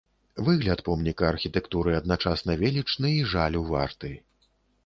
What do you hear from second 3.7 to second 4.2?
варты.